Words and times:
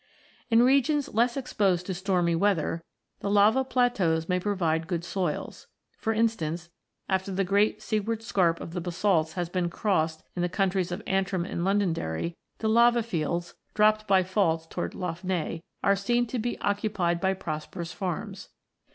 In 0.49 0.63
regions 0.63 1.09
less 1.13 1.37
exposed 1.37 1.85
to 1.85 1.93
stormy 1.93 2.33
weather, 2.33 2.81
the 3.19 3.29
lava 3.29 3.63
plateaus 3.63 4.27
may 4.27 4.39
provide 4.39 4.87
good 4.87 5.05
soils. 5.05 5.67
For 5.99 6.11
instance, 6.11 6.71
after 7.07 7.31
the 7.31 7.43
great 7.43 7.83
seaward 7.83 8.23
scarp 8.23 8.59
of 8.59 8.73
the 8.73 8.81
basalts 8.81 9.33
has 9.33 9.47
been 9.47 9.69
crossed 9.69 10.23
in 10.35 10.41
the 10.41 10.49
counties 10.49 10.91
of 10.91 11.03
Antrim 11.05 11.45
and 11.45 11.59
of 11.59 11.65
Londonderry, 11.65 12.35
the 12.57 12.67
lava 12.67 13.03
fields, 13.03 13.53
dropped 13.75 14.07
by 14.07 14.23
faults 14.23 14.65
towards 14.65 14.95
Lough 14.95 15.19
Neagh, 15.21 15.61
are 15.83 15.95
seen 15.95 16.25
to 16.25 16.39
be 16.39 16.59
occupied 16.61 17.21
by 17.21 17.35
prosperous 17.35 17.91
farms. 17.91 18.49